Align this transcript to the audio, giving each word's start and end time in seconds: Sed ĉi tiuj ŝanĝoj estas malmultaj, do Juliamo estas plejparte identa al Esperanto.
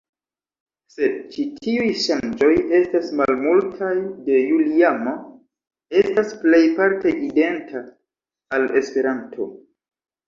Sed 0.93 1.17
ĉi 1.33 1.43
tiuj 1.65 1.89
ŝanĝoj 2.03 2.49
estas 2.77 3.11
malmultaj, 3.19 3.91
do 4.29 4.39
Juliamo 4.39 5.15
estas 6.01 6.35
plejparte 6.47 7.15
identa 7.29 7.85
al 8.59 8.69
Esperanto. 8.83 9.51